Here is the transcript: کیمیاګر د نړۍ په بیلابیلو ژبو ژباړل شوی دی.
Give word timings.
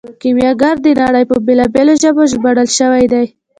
کیمیاګر 0.21 0.75
د 0.81 0.87
نړۍ 1.01 1.23
په 1.31 1.35
بیلابیلو 1.45 1.93
ژبو 2.01 2.23
ژباړل 2.31 2.69
شوی 2.77 3.05
دی. 3.13 3.25